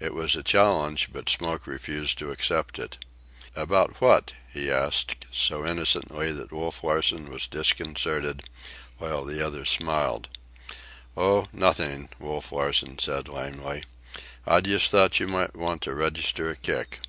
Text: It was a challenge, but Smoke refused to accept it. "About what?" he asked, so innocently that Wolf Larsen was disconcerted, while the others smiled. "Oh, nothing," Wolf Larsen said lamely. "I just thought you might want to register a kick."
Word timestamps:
It 0.00 0.14
was 0.14 0.34
a 0.34 0.42
challenge, 0.42 1.10
but 1.12 1.28
Smoke 1.28 1.66
refused 1.66 2.16
to 2.20 2.30
accept 2.30 2.78
it. 2.78 2.96
"About 3.54 4.00
what?" 4.00 4.32
he 4.50 4.70
asked, 4.70 5.26
so 5.30 5.66
innocently 5.66 6.32
that 6.32 6.50
Wolf 6.50 6.82
Larsen 6.82 7.30
was 7.30 7.46
disconcerted, 7.46 8.44
while 8.96 9.22
the 9.26 9.44
others 9.46 9.68
smiled. 9.68 10.30
"Oh, 11.14 11.48
nothing," 11.52 12.08
Wolf 12.18 12.52
Larsen 12.52 12.98
said 12.98 13.28
lamely. 13.28 13.82
"I 14.46 14.62
just 14.62 14.90
thought 14.90 15.20
you 15.20 15.28
might 15.28 15.54
want 15.54 15.82
to 15.82 15.94
register 15.94 16.48
a 16.48 16.56
kick." 16.56 17.00